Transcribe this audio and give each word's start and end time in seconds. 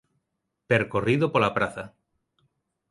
Percorrido 0.71 1.25
pola 1.33 1.53
praza 1.57 1.83